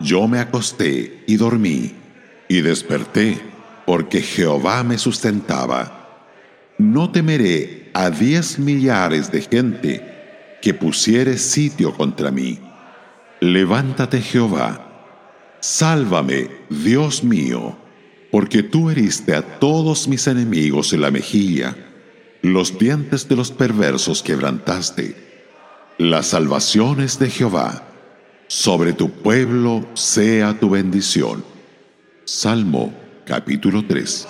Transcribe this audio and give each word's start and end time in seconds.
Yo 0.00 0.28
me 0.28 0.38
acosté 0.38 1.24
y 1.26 1.36
dormí, 1.36 1.94
y 2.48 2.60
desperté, 2.60 3.40
porque 3.86 4.20
Jehová 4.20 4.82
me 4.84 4.98
sustentaba. 4.98 6.20
No 6.78 7.10
temeré 7.10 7.90
a 7.94 8.10
diez 8.10 8.58
millares 8.58 9.32
de 9.32 9.42
gente 9.42 10.58
que 10.62 10.74
pusiere 10.74 11.38
sitio 11.38 11.94
contra 11.94 12.30
mí. 12.30 12.58
Levántate 13.40 14.20
Jehová, 14.20 14.88
sálvame, 15.60 16.48
Dios 16.68 17.24
mío, 17.24 17.76
porque 18.30 18.62
tú 18.62 18.90
heriste 18.90 19.34
a 19.34 19.42
todos 19.58 20.06
mis 20.06 20.26
enemigos 20.26 20.92
en 20.92 21.00
la 21.00 21.10
mejilla, 21.10 21.76
los 22.42 22.78
dientes 22.78 23.28
de 23.28 23.36
los 23.36 23.50
perversos 23.50 24.22
quebrantaste. 24.22 25.16
Las 25.98 26.28
salvaciones 26.28 27.18
de 27.18 27.30
Jehová, 27.30 27.87
sobre 28.48 28.94
tu 28.94 29.10
pueblo 29.10 29.86
sea 29.92 30.58
tu 30.58 30.70
bendición. 30.70 31.44
Salmo 32.24 32.92
capítulo 33.26 33.84
3. 33.86 34.26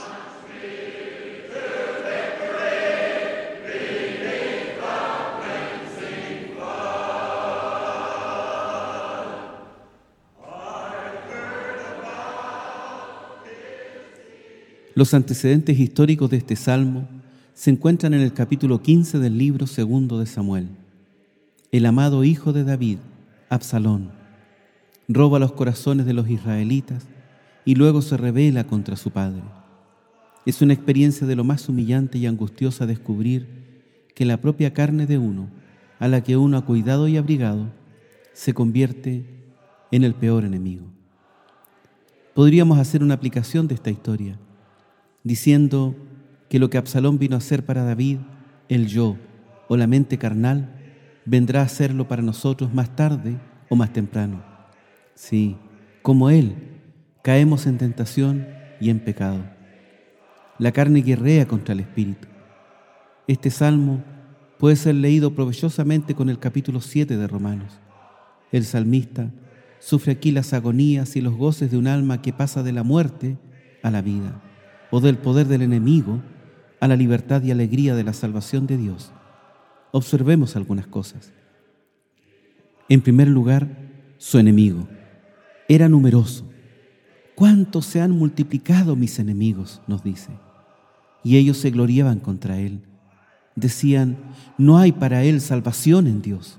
Los 14.97 15.15
antecedentes 15.15 15.79
históricos 15.79 16.29
de 16.29 16.39
este 16.39 16.57
salmo 16.57 17.09
se 17.55 17.71
encuentran 17.71 18.15
en 18.15 18.21
el 18.21 18.33
capítulo 18.33 18.83
15 18.83 19.21
del 19.21 19.39
libro 19.39 19.69
segundo 19.69 20.19
de 20.19 20.27
Samuel. 20.27 20.67
El 21.71 21.87
amado 21.87 22.25
hijo 22.25 22.53
de 22.53 22.65
David, 22.65 22.99
Absalón, 23.49 24.11
roba 25.09 25.39
los 25.39 25.53
corazones 25.53 26.07
de 26.07 26.13
los 26.13 26.29
israelitas 26.29 27.07
y 27.65 27.75
luego 27.75 28.03
se 28.03 28.17
revela 28.17 28.65
contra 28.65 28.97
su 28.97 29.11
padre. 29.11 29.43
Es 30.47 30.63
una 30.63 30.75
experiencia 30.75 31.27
de 31.27 31.37
lo 31.37 31.45
más 31.45 31.69
humillante 31.69 32.19
y 32.19 32.27
angustiosa 32.27 32.87
descubrir 32.87 33.47
que 34.15 34.25
la 34.25 34.41
propia 34.41 34.73
carne 34.73 35.07
de 35.07 35.19
uno, 35.19 35.49
a 35.99 36.09
la 36.09 36.23
que 36.23 36.37
uno 36.37 36.57
ha 36.57 36.65
cuidado 36.65 37.09
y 37.09 37.17
abrigado, 37.17 37.67
se 38.33 38.55
convierte 38.55 39.25
en 39.91 40.05
el 40.05 40.15
peor 40.15 40.45
enemigo. 40.45 40.87
Podríamos 42.35 42.79
hacer 42.79 43.03
una 43.03 43.15
aplicación 43.15 43.67
de 43.67 43.75
esta 43.75 43.91
historia 43.91 44.39
diciendo 45.25 45.97
que 46.49 46.59
lo 46.59 46.71
que 46.71 46.79
Absalón 46.79 47.19
vino 47.19 47.35
a 47.35 47.39
hacer 47.39 47.67
para 47.67 47.85
David, 47.85 48.19
el 48.69 48.87
yo 48.87 49.17
o 49.69 49.77
la 49.77 49.87
mente 49.87 50.19
carnal, 50.19 50.78
vendrá 51.29 51.61
a 51.61 51.65
hacerlo 51.65 52.09
para 52.09 52.23
nosotros 52.23 52.73
más 52.73 52.97
tarde 52.97 53.37
o 53.69 53.77
más 53.77 53.93
temprano. 53.93 54.43
Sí, 55.15 55.57
como 56.01 56.31
él, 56.31 56.55
caemos 57.23 57.67
en 57.67 57.77
tentación 57.77 58.49
y 58.81 58.89
en 58.89 59.01
pecado. 59.01 59.45
La 60.59 60.73
carne 60.73 61.03
guerrea 61.03 61.47
contra 61.47 61.75
el 61.75 61.81
espíritu. 61.81 62.29
Este 63.27 63.51
salmo 63.51 64.03
puede 64.59 64.77
ser 64.77 64.95
leído 64.95 65.35
provechosamente 65.35 66.15
con 66.15 66.31
el 66.31 66.39
capítulo 66.39 66.81
7 66.81 67.17
de 67.17 67.27
Romanos. 67.27 67.79
El 68.51 68.65
salmista 68.65 69.31
sufre 69.81 70.13
aquí 70.13 70.31
las 70.33 70.55
agonías 70.55 71.15
y 71.15 71.21
los 71.21 71.35
goces 71.35 71.71
de 71.71 71.77
un 71.77 71.87
alma 71.89 72.23
que 72.23 72.33
pasa 72.33 72.63
de 72.63 72.73
la 72.73 72.83
muerte 72.83 73.37
a 73.83 73.91
la 73.91 74.01
vida 74.01 74.41
o 74.91 75.01
del 75.01 75.19
poder 75.19 75.47
del 75.47 75.63
enemigo 75.63 76.23
a 76.81 76.89
la 76.89 76.97
libertad 76.97 77.43
y 77.43 77.51
alegría 77.51 77.95
de 77.95 78.05
la 78.05 78.15
salvación 78.15 78.67
de 78.67 78.79
Dios, 78.79 79.13
observemos 79.93 80.57
algunas 80.57 80.87
cosas. 80.87 81.33
En 82.89 83.01
primer 83.01 83.29
lugar, 83.29 83.69
su 84.19 84.39
enemigo 84.39 84.89
era 85.69 85.89
numeroso. 85.89 86.49
¿Cuántos 87.35 87.87
se 87.87 88.01
han 88.01 88.11
multiplicado 88.11 88.97
mis 88.97 89.19
enemigos? 89.19 89.81
nos 89.87 90.03
dice. 90.03 90.31
Y 91.23 91.37
ellos 91.37 91.59
se 91.59 91.71
gloriaban 91.71 92.19
contra 92.19 92.59
él. 92.59 92.81
Decían, 93.55 94.17
no 94.57 94.79
hay 94.79 94.93
para 94.93 95.25
él 95.25 95.41
salvación 95.41 96.07
en 96.07 96.23
Dios. 96.23 96.59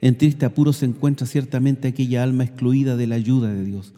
En 0.00 0.18
triste 0.18 0.44
apuro 0.44 0.72
se 0.72 0.86
encuentra 0.86 1.26
ciertamente 1.26 1.88
aquella 1.88 2.22
alma 2.22 2.44
excluida 2.44 2.96
de 2.96 3.06
la 3.06 3.14
ayuda 3.14 3.48
de 3.52 3.64
Dios. 3.64 3.94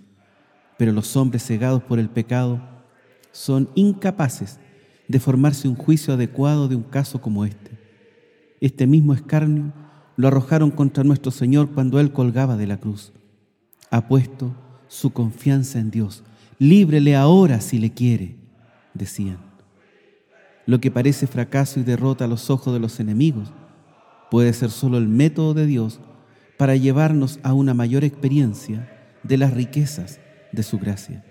Pero 0.77 0.93
los 0.93 1.17
hombres 1.17 1.45
cegados 1.45 1.83
por 1.83 1.99
el 1.99 2.09
pecado 2.09 2.61
son 3.33 3.71
incapaces 3.75 4.59
de 5.09 5.21
formarse 5.21 5.69
un 5.69 5.75
juicio 5.75 6.15
adecuado 6.15 6.69
de 6.69 6.77
un 6.77 6.83
caso 6.83 7.21
como 7.21 7.45
este. 7.45 7.88
Este 8.61 8.87
mismo 8.87 9.15
escarnio 9.15 9.73
lo 10.17 10.29
arrojaron 10.29 10.71
contra 10.71 11.05
nuestro 11.05 11.31
Señor 11.31 11.71
cuando 11.71 12.01
Él 12.01 12.13
colgaba 12.13 12.57
de 12.57 12.67
la 12.67 12.79
cruz. 12.79 13.13
Ha 13.91 14.09
puesto 14.09 14.55
su 14.89 15.13
confianza 15.13 15.79
en 15.79 15.91
Dios. 15.91 16.25
Líbrele 16.59 17.15
ahora 17.15 17.61
si 17.61 17.79
le 17.79 17.93
quiere, 17.93 18.37
decían. 18.95 19.39
Lo 20.67 20.81
que 20.81 20.91
parece 20.91 21.27
fracaso 21.27 21.81
y 21.81 21.85
derrota 21.85 22.25
a 22.25 22.29
los 22.29 22.51
ojos 22.51 22.75
de 22.75 22.81
los 22.81 23.01
enemigos 23.01 23.53
puede 24.31 24.53
ser 24.53 24.71
solo 24.71 24.99
el 24.99 25.09
método 25.09 25.55
de 25.55 25.67
Dios 25.67 26.01
para 26.59 26.77
llevarnos 26.77 27.39
a 27.43 27.55
una 27.55 27.73
mayor 27.73 28.05
experiencia 28.05 28.91
de 29.23 29.39
las 29.39 29.55
riquezas 29.55 30.21
de 30.53 30.63
su 30.63 30.79
gracia. 30.79 31.25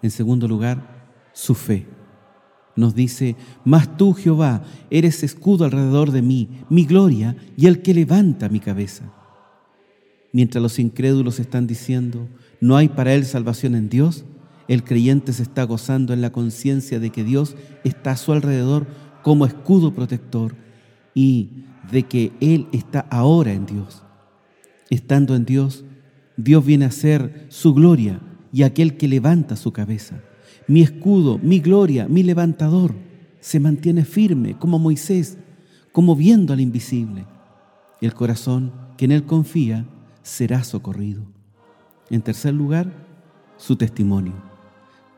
En 0.00 0.10
segundo 0.10 0.48
lugar, 0.48 0.82
su 1.32 1.54
fe. 1.54 1.86
Nos 2.74 2.94
dice, 2.94 3.36
mas 3.64 3.96
tú, 3.96 4.14
Jehová, 4.14 4.64
eres 4.90 5.22
escudo 5.22 5.64
alrededor 5.64 6.10
de 6.10 6.22
mí, 6.22 6.48
mi 6.70 6.84
gloria 6.84 7.36
y 7.56 7.66
el 7.66 7.82
que 7.82 7.94
levanta 7.94 8.48
mi 8.48 8.60
cabeza. 8.60 9.12
Mientras 10.32 10.62
los 10.62 10.78
incrédulos 10.78 11.38
están 11.38 11.66
diciendo, 11.66 12.28
no 12.60 12.76
hay 12.76 12.88
para 12.88 13.12
él 13.12 13.26
salvación 13.26 13.74
en 13.74 13.90
Dios, 13.90 14.24
el 14.68 14.84
creyente 14.84 15.32
se 15.32 15.42
está 15.42 15.64
gozando 15.64 16.14
en 16.14 16.22
la 16.22 16.32
conciencia 16.32 16.98
de 16.98 17.10
que 17.10 17.24
Dios 17.24 17.56
está 17.84 18.12
a 18.12 18.16
su 18.16 18.32
alrededor 18.32 18.86
como 19.22 19.44
escudo 19.44 19.92
protector 19.94 20.54
y 21.14 21.64
de 21.90 22.04
que 22.04 22.32
Él 22.40 22.68
está 22.72 23.00
ahora 23.10 23.52
en 23.52 23.66
Dios. 23.66 24.02
Estando 24.88 25.34
en 25.34 25.44
Dios, 25.44 25.84
Dios 26.36 26.64
viene 26.64 26.86
a 26.86 26.90
ser 26.90 27.46
su 27.48 27.74
gloria 27.74 28.20
y 28.52 28.62
aquel 28.62 28.96
que 28.96 29.08
levanta 29.08 29.56
su 29.56 29.72
cabeza. 29.72 30.22
Mi 30.68 30.82
escudo, 30.82 31.38
mi 31.38 31.60
gloria, 31.60 32.06
mi 32.08 32.22
levantador, 32.22 32.94
se 33.40 33.60
mantiene 33.60 34.04
firme 34.04 34.56
como 34.58 34.78
Moisés, 34.78 35.38
como 35.90 36.14
viendo 36.14 36.52
al 36.52 36.60
invisible. 36.60 37.26
El 38.00 38.14
corazón 38.14 38.72
que 38.96 39.04
en 39.04 39.12
él 39.12 39.24
confía 39.24 39.86
será 40.22 40.64
socorrido. 40.64 41.24
En 42.10 42.22
tercer 42.22 42.54
lugar, 42.54 42.92
su 43.56 43.76
testimonio. 43.76 44.34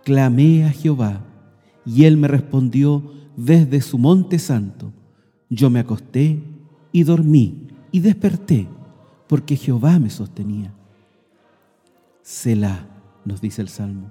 Clamé 0.05 0.65
a 0.65 0.71
Jehová 0.71 1.25
y 1.87 2.05
él 2.05 2.17
me 2.17 2.29
respondió 2.29 3.13
desde 3.37 3.81
su 3.81 3.99
monte 3.99 4.39
santo. 4.39 4.93
Yo 5.49 5.71
me 5.71 5.81
acosté 5.81 6.43
y 6.93 7.05
dormí 7.05 7.69
y 7.91 8.01
desperté 8.01 8.69
porque 9.27 9.57
Jehová 9.57 9.99
me 9.99 10.11
sostenía. 10.11 10.73
Selah 12.23 12.87
nos 13.25 13.41
dice 13.41 13.63
el 13.63 13.69
Salmo. 13.69 14.11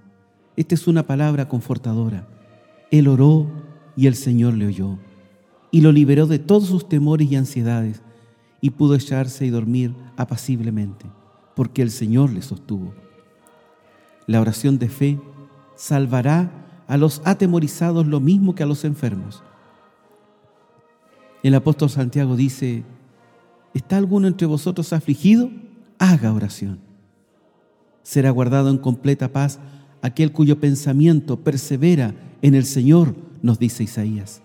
Esta 0.55 0.75
es 0.75 0.87
una 0.87 1.03
palabra 1.03 1.47
confortadora. 1.47 2.27
Él 2.91 3.07
oró 3.07 3.47
y 3.95 4.07
el 4.07 4.15
Señor 4.15 4.53
le 4.53 4.67
oyó 4.67 4.97
y 5.71 5.81
lo 5.81 5.91
liberó 5.91 6.27
de 6.27 6.39
todos 6.39 6.67
sus 6.67 6.87
temores 6.87 7.31
y 7.31 7.35
ansiedades 7.35 8.01
y 8.61 8.71
pudo 8.71 8.95
echarse 8.95 9.45
y 9.45 9.49
dormir 9.49 9.95
apaciblemente 10.15 11.05
porque 11.55 11.81
el 11.81 11.91
Señor 11.91 12.31
le 12.31 12.41
sostuvo. 12.41 12.93
La 14.27 14.41
oración 14.41 14.77
de 14.79 14.89
fe 14.89 15.19
salvará 15.75 16.83
a 16.87 16.97
los 16.97 17.21
atemorizados 17.25 18.05
lo 18.05 18.19
mismo 18.19 18.55
que 18.55 18.63
a 18.63 18.67
los 18.67 18.85
enfermos. 18.85 19.43
El 21.41 21.55
apóstol 21.55 21.89
Santiago 21.89 22.35
dice, 22.35 22.83
¿está 23.73 23.97
alguno 23.97 24.27
entre 24.27 24.47
vosotros 24.47 24.93
afligido? 24.93 25.49
Haga 25.99 26.33
oración 26.33 26.93
será 28.03 28.29
guardado 28.29 28.69
en 28.69 28.77
completa 28.77 29.31
paz 29.31 29.59
aquel 30.03 30.33
cuyo 30.33 30.59
pensamiento 30.59 31.39
persevera 31.39 32.13
en 32.41 32.55
el 32.55 32.65
Señor, 32.65 33.15
nos 33.41 33.57
dice 33.57 33.85
Isaías. 33.85 34.41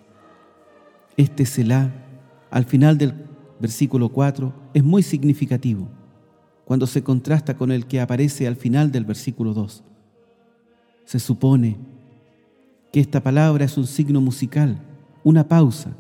Este 1.16 1.44
Selah, 1.44 1.92
al 2.48 2.64
final 2.64 2.96
del 2.96 3.12
versículo 3.60 4.08
4, 4.08 4.54
es 4.72 4.84
muy 4.84 5.02
significativo. 5.02 5.88
cuando 6.64 6.86
se 6.86 7.02
contrasta 7.02 7.56
con 7.56 7.72
el 7.72 7.86
que 7.86 7.98
aparece 7.98 8.46
al 8.46 8.54
final 8.54 8.92
del 8.92 9.06
versículo 9.06 9.54
2. 9.54 9.82
Se 11.06 11.18
supone 11.18 11.78
que 12.92 13.00
esta 13.00 13.22
palabra 13.22 13.64
es 13.64 13.78
un 13.78 13.86
signo 13.86 14.20
musical, 14.20 14.78
una 15.24 15.48
pausa, 15.48 15.96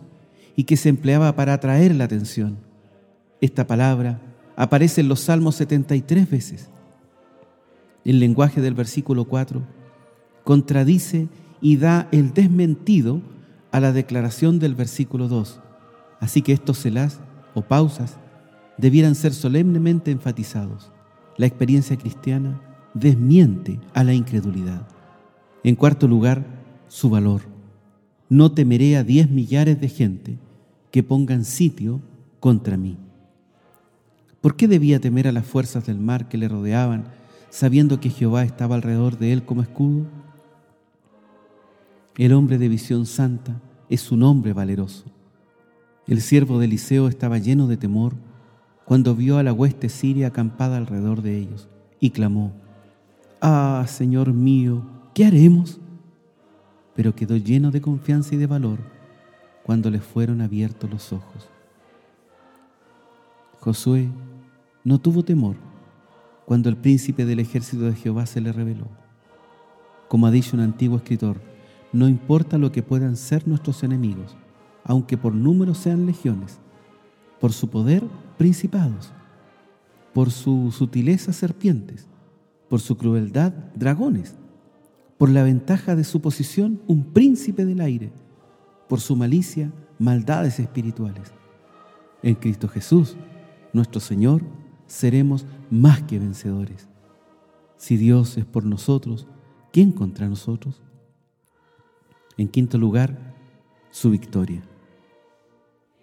y 0.54 0.64
que 0.64 0.76
se 0.76 0.90
empleaba 0.90 1.34
para 1.34 1.54
atraer 1.54 1.94
la 1.94 2.04
atención. 2.04 2.58
Esta 3.40 3.66
palabra 3.66 4.20
aparece 4.56 5.00
en 5.00 5.08
los 5.08 5.20
Salmos 5.20 5.54
73 5.54 6.28
veces. 6.28 6.68
El 8.04 8.20
lenguaje 8.20 8.60
del 8.60 8.74
versículo 8.74 9.24
4 9.24 9.62
contradice 10.44 11.28
y 11.60 11.76
da 11.76 12.08
el 12.12 12.32
desmentido 12.32 13.20
a 13.70 13.80
la 13.80 13.92
declaración 13.92 14.58
del 14.58 14.74
versículo 14.74 15.28
2. 15.28 15.60
Así 16.20 16.42
que 16.42 16.52
estos 16.52 16.78
celás 16.78 17.20
o 17.54 17.62
pausas 17.62 18.16
debieran 18.76 19.14
ser 19.14 19.34
solemnemente 19.34 20.10
enfatizados. 20.10 20.90
La 21.36 21.46
experiencia 21.46 21.96
cristiana 21.96 22.60
desmiente 22.94 23.80
a 23.94 24.04
la 24.04 24.14
incredulidad. 24.14 24.86
En 25.64 25.74
cuarto 25.74 26.08
lugar, 26.08 26.46
su 26.88 27.10
valor. 27.10 27.42
No 28.28 28.52
temeré 28.52 28.96
a 28.96 29.04
diez 29.04 29.30
millares 29.30 29.80
de 29.80 29.88
gente 29.88 30.38
que 30.90 31.02
pongan 31.02 31.44
sitio 31.44 32.00
contra 32.40 32.76
mí. 32.76 32.96
¿Por 34.40 34.56
qué 34.56 34.68
debía 34.68 35.00
temer 35.00 35.28
a 35.28 35.32
las 35.32 35.46
fuerzas 35.46 35.86
del 35.86 35.98
mar 35.98 36.28
que 36.28 36.38
le 36.38 36.48
rodeaban, 36.48 37.08
sabiendo 37.50 38.00
que 38.00 38.10
Jehová 38.10 38.44
estaba 38.44 38.74
alrededor 38.74 39.18
de 39.18 39.32
él 39.32 39.44
como 39.44 39.62
escudo? 39.62 40.06
El 42.16 42.32
hombre 42.32 42.58
de 42.58 42.68
visión 42.68 43.06
santa 43.06 43.60
es 43.88 44.10
un 44.10 44.22
hombre 44.22 44.52
valeroso. 44.52 45.04
El 46.06 46.20
siervo 46.20 46.58
de 46.58 46.66
Eliseo 46.66 47.08
estaba 47.08 47.38
lleno 47.38 47.66
de 47.66 47.76
temor 47.76 48.14
cuando 48.84 49.14
vio 49.14 49.38
a 49.38 49.42
la 49.42 49.52
hueste 49.52 49.88
siria 49.88 50.28
acampada 50.28 50.78
alrededor 50.78 51.22
de 51.22 51.38
ellos 51.38 51.68
y 52.00 52.10
clamó, 52.10 52.52
Ah, 53.40 53.84
Señor 53.86 54.32
mío, 54.32 54.82
¿qué 55.14 55.26
haremos? 55.26 55.78
Pero 56.96 57.14
quedó 57.14 57.36
lleno 57.36 57.70
de 57.70 57.80
confianza 57.80 58.34
y 58.34 58.38
de 58.38 58.46
valor 58.46 58.78
cuando 59.62 59.90
le 59.90 60.00
fueron 60.00 60.40
abiertos 60.40 60.90
los 60.90 61.12
ojos. 61.12 61.48
Josué 63.60 64.08
no 64.82 64.98
tuvo 64.98 65.22
temor 65.22 65.67
cuando 66.48 66.70
el 66.70 66.78
príncipe 66.78 67.26
del 67.26 67.40
ejército 67.40 67.82
de 67.82 67.94
Jehová 67.94 68.24
se 68.24 68.40
le 68.40 68.52
reveló. 68.52 68.88
Como 70.08 70.26
ha 70.26 70.30
dicho 70.30 70.56
un 70.56 70.62
antiguo 70.62 70.96
escritor, 70.96 71.42
no 71.92 72.08
importa 72.08 72.56
lo 72.56 72.72
que 72.72 72.82
puedan 72.82 73.18
ser 73.18 73.46
nuestros 73.46 73.82
enemigos, 73.82 74.34
aunque 74.82 75.18
por 75.18 75.34
número 75.34 75.74
sean 75.74 76.06
legiones, 76.06 76.58
por 77.38 77.52
su 77.52 77.68
poder 77.68 78.02
principados, 78.38 79.12
por 80.14 80.30
su 80.30 80.72
sutileza 80.72 81.34
serpientes, 81.34 82.08
por 82.70 82.80
su 82.80 82.96
crueldad 82.96 83.52
dragones, 83.74 84.34
por 85.18 85.28
la 85.28 85.42
ventaja 85.42 85.96
de 85.96 86.04
su 86.04 86.22
posición 86.22 86.80
un 86.86 87.12
príncipe 87.12 87.66
del 87.66 87.82
aire, 87.82 88.10
por 88.88 89.00
su 89.00 89.16
malicia 89.16 89.70
maldades 89.98 90.58
espirituales. 90.60 91.30
En 92.22 92.36
Cristo 92.36 92.68
Jesús, 92.68 93.18
nuestro 93.74 94.00
Señor, 94.00 94.40
seremos 94.88 95.46
más 95.70 96.02
que 96.02 96.18
vencedores. 96.18 96.88
Si 97.76 97.96
Dios 97.96 98.36
es 98.36 98.44
por 98.44 98.64
nosotros, 98.64 99.28
¿quién 99.72 99.92
contra 99.92 100.28
nosotros? 100.28 100.82
En 102.36 102.48
quinto 102.48 102.78
lugar, 102.78 103.36
su 103.90 104.10
victoria. 104.10 104.62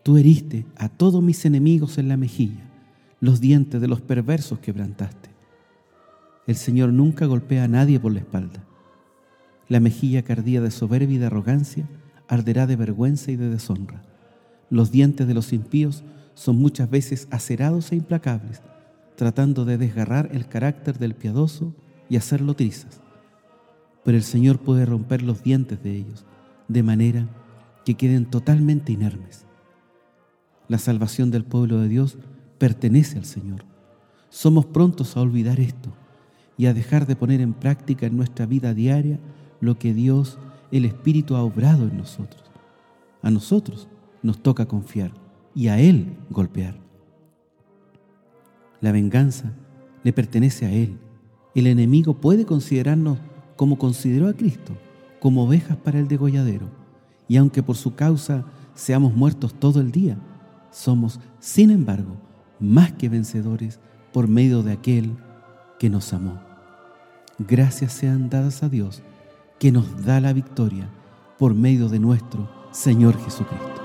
Tú 0.03 0.17
heriste 0.17 0.65
a 0.77 0.87
todos 0.87 1.21
mis 1.21 1.43
enemigos 1.45 1.97
en 1.97 2.07
la 2.07 2.15
mejilla, 2.15 2.69
los 3.19 3.41
dientes 3.41 3.81
de 3.81 3.87
los 3.87 4.01
perversos 4.01 4.59
quebrantaste. 4.59 5.29
El 6.47 6.55
Señor 6.55 6.93
nunca 6.93 7.25
golpea 7.25 7.63
a 7.63 7.67
nadie 7.67 7.99
por 7.99 8.13
la 8.13 8.19
espalda. 8.19 8.63
La 9.67 9.79
mejilla 9.79 10.23
cardía 10.23 10.61
de 10.61 10.69
soberbia 10.69 11.15
y 11.15 11.17
de 11.17 11.25
arrogancia 11.25 11.89
arderá 12.27 12.67
de 12.67 12.75
vergüenza 12.75 13.31
y 13.31 13.35
de 13.35 13.49
deshonra. 13.49 14.03
Los 14.69 14.91
dientes 14.91 15.27
de 15.27 15.33
los 15.33 15.53
impíos 15.53 16.03
son 16.35 16.57
muchas 16.57 16.89
veces 16.89 17.27
acerados 17.31 17.91
e 17.91 17.95
implacables, 17.95 18.61
tratando 19.15 19.65
de 19.65 19.77
desgarrar 19.77 20.29
el 20.33 20.47
carácter 20.47 20.99
del 20.99 21.15
piadoso 21.15 21.73
y 22.09 22.17
hacerlo 22.17 22.53
trizas. 22.53 23.01
Pero 24.03 24.17
el 24.17 24.23
Señor 24.23 24.59
puede 24.59 24.85
romper 24.85 25.21
los 25.21 25.43
dientes 25.43 25.81
de 25.81 25.95
ellos, 25.95 26.25
de 26.67 26.83
manera 26.83 27.27
que 27.85 27.95
queden 27.95 28.25
totalmente 28.25 28.91
inermes. 28.91 29.45
La 30.67 30.77
salvación 30.77 31.31
del 31.31 31.45
pueblo 31.45 31.79
de 31.79 31.87
Dios 31.87 32.17
pertenece 32.57 33.17
al 33.17 33.25
Señor. 33.25 33.65
Somos 34.29 34.65
prontos 34.65 35.15
a 35.15 35.21
olvidar 35.21 35.59
esto 35.59 35.93
y 36.57 36.65
a 36.65 36.73
dejar 36.73 37.05
de 37.05 37.15
poner 37.15 37.41
en 37.41 37.53
práctica 37.53 38.05
en 38.05 38.17
nuestra 38.17 38.45
vida 38.45 38.73
diaria 38.73 39.19
lo 39.59 39.77
que 39.77 39.93
Dios, 39.93 40.37
el 40.71 40.85
Espíritu, 40.85 41.35
ha 41.35 41.43
obrado 41.43 41.87
en 41.87 41.97
nosotros. 41.97 42.43
A 43.21 43.31
nosotros 43.31 43.87
nos 44.21 44.41
toca 44.41 44.65
confiar 44.65 45.11
y 45.53 45.67
a 45.67 45.79
Él 45.79 46.17
golpear. 46.29 46.84
La 48.85 48.91
venganza 48.91 49.51
le 50.03 50.13
pertenece 50.13 50.67
a 50.67 50.71
Él. 50.71 50.99
El 51.55 51.65
enemigo 51.65 52.21
puede 52.21 52.45
considerarnos 52.45 53.17
como 53.55 53.79
consideró 53.79 54.27
a 54.27 54.33
Cristo, 54.33 54.73
como 55.19 55.45
ovejas 55.45 55.75
para 55.77 55.97
el 55.97 56.07
degolladero. 56.07 56.67
Y 57.27 57.37
aunque 57.37 57.63
por 57.63 57.77
su 57.77 57.95
causa 57.95 58.45
seamos 58.75 59.15
muertos 59.15 59.55
todo 59.55 59.81
el 59.81 59.91
día, 59.91 60.19
somos, 60.69 61.19
sin 61.39 61.71
embargo, 61.71 62.15
más 62.59 62.91
que 62.91 63.09
vencedores 63.09 63.79
por 64.13 64.27
medio 64.27 64.61
de 64.61 64.73
aquel 64.73 65.17
que 65.79 65.89
nos 65.89 66.13
amó. 66.13 66.39
Gracias 67.39 67.91
sean 67.91 68.29
dadas 68.29 68.61
a 68.61 68.69
Dios, 68.69 69.01
que 69.57 69.71
nos 69.71 70.05
da 70.05 70.21
la 70.21 70.31
victoria 70.31 70.91
por 71.39 71.55
medio 71.55 71.89
de 71.89 71.97
nuestro 71.97 72.47
Señor 72.69 73.17
Jesucristo. 73.23 73.84